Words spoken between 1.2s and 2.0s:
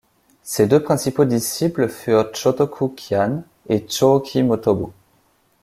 disciples